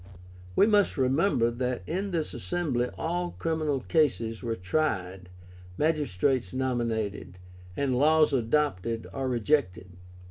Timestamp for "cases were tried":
3.81-5.29